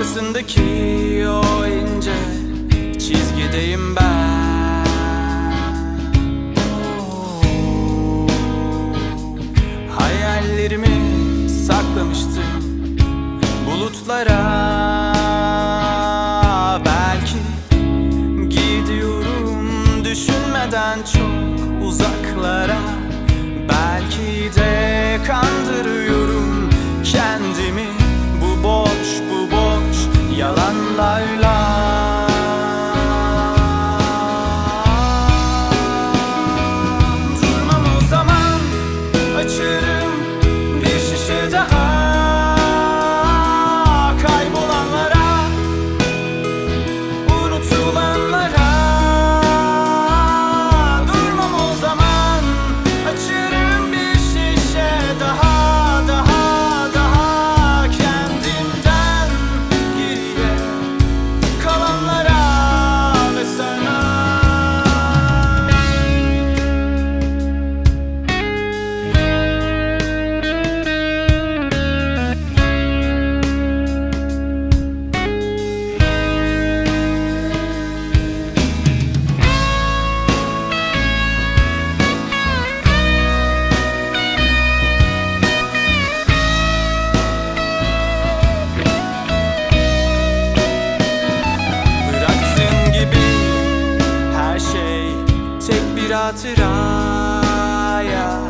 Karşımdaki 0.00 1.28
o 1.28 1.66
ince 1.66 2.14
çizgideyim 2.92 3.96
ben. 3.96 4.86
Hayallerimi 9.98 11.48
saklamıştım 11.66 12.44
bulutlara. 13.66 14.40
Belki 16.84 17.38
gidiyorum 18.48 20.04
düşünmeden 20.04 20.98
çok 21.12 21.88
uzaklara 21.88 22.89
hatıraya 96.40 98.40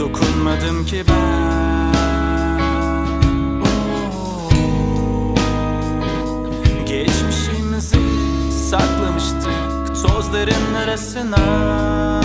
Dokunmadım 0.00 0.86
ki 0.86 1.04
ben. 1.08 1.94
Geçmişimizi 6.86 8.00
saklamıştık 8.70 10.02
tozların 10.02 10.74
arasına 10.74 12.17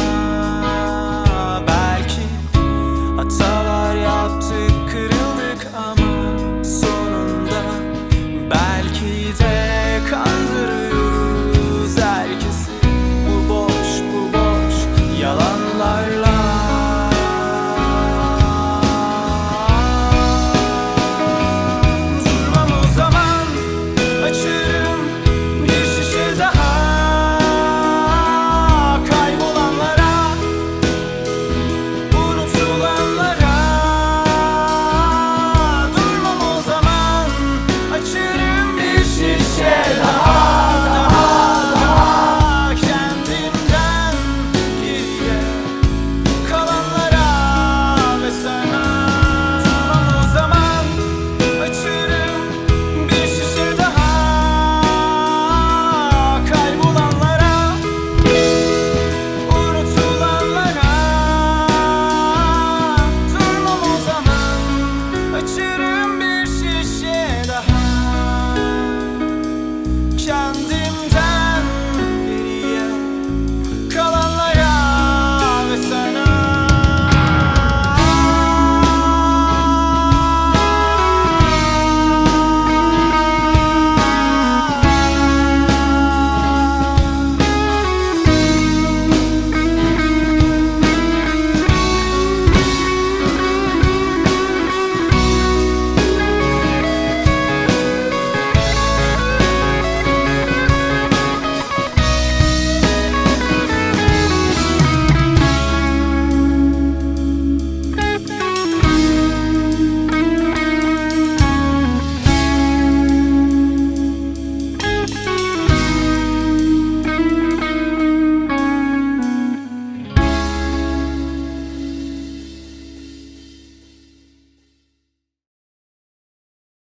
should 65.47 65.82